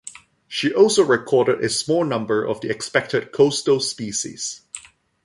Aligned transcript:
She 0.47 0.73
also 0.73 1.03
recorded 1.03 1.63
a 1.63 1.69
small 1.69 2.03
number 2.03 2.43
of 2.43 2.59
the 2.61 2.71
expected 2.71 3.31
coastal 3.31 3.79
species. 3.79 4.61